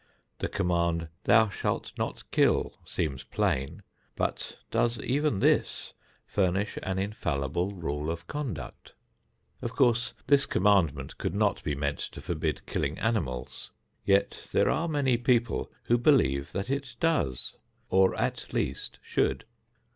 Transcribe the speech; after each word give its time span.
The 0.39 0.47
command, 0.49 1.09
"Thou 1.25 1.49
shalt 1.49 1.93
not 1.95 2.23
kill," 2.31 2.73
seems 2.83 3.23
plain, 3.23 3.83
but 4.15 4.57
does 4.71 4.97
even 4.99 5.41
this 5.41 5.93
furnish 6.25 6.79
an 6.81 6.97
infallible 6.97 7.75
rule 7.75 8.09
of 8.09 8.25
conduct? 8.25 8.95
Of 9.61 9.75
course 9.75 10.15
this 10.25 10.47
commandment 10.47 11.19
could 11.19 11.35
not 11.35 11.63
be 11.63 11.75
meant 11.75 11.99
to 11.99 12.19
forbid 12.19 12.65
killing 12.65 12.97
animals. 12.97 13.69
Yet 14.03 14.47
there 14.51 14.71
are 14.71 14.87
many 14.87 15.17
people 15.17 15.71
who 15.83 15.99
believe 15.99 16.51
that 16.51 16.71
it 16.71 16.95
does, 16.99 17.55
or 17.91 18.15
at 18.19 18.51
least 18.51 18.97
should. 19.03 19.45